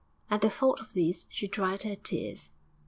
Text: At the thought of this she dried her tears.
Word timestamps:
At 0.31 0.41
the 0.41 0.49
thought 0.49 0.81
of 0.81 0.93
this 0.95 1.27
she 1.29 1.47
dried 1.47 1.83
her 1.83 1.93
tears. 1.95 2.49